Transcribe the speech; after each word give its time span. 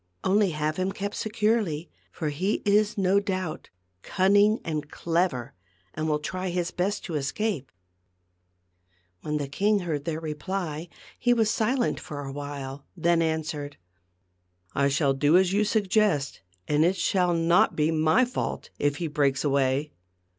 Only 0.23 0.49
have 0.49 0.77
him 0.77 0.91
kept 0.91 1.13
securely; 1.13 1.87
for 2.11 2.29
he 2.29 2.63
is 2.65 2.97
no 2.97 3.19
doubt 3.19 3.69
cunning 4.01 4.59
and 4.65 4.89
clever, 4.89 5.53
and 5.93 6.09
will 6.09 6.17
try 6.17 6.49
his 6.49 6.71
best 6.71 7.05
to 7.05 7.13
escape." 7.13 7.71
When 9.21 9.37
the 9.37 9.47
king 9.47 9.77
had 9.77 9.85
heard 9.87 10.05
their 10.05 10.19
reply, 10.19 10.89
he 11.19 11.35
was 11.35 11.51
silent 11.51 11.99
for 11.99 12.25
a 12.25 12.31
while, 12.31 12.83
and 12.95 13.05
then 13.05 13.21
answered:" 13.21 13.77
I 14.83 14.89
will 14.99 15.13
do 15.13 15.37
as 15.37 15.53
you 15.53 15.63
suggest, 15.63 16.41
and 16.67 16.83
it 16.83 16.95
shall 16.95 17.35
not 17.35 17.75
be 17.75 17.91
my 17.91 18.25
fault 18.25 18.71
if 18.79 18.95
he 18.95 19.05
breaks 19.05 19.43
away. 19.43 19.91